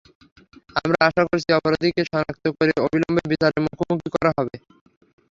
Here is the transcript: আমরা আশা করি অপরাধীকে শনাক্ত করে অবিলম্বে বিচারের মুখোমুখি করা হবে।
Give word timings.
আমরা 0.77 0.99
আশা 1.07 1.23
করি 1.27 1.51
অপরাধীকে 1.57 2.01
শনাক্ত 2.09 2.45
করে 2.57 2.73
অবিলম্বে 2.85 3.23
বিচারের 3.31 3.61
মুখোমুখি 3.65 4.09
করা 4.15 4.31
হবে। 4.37 4.55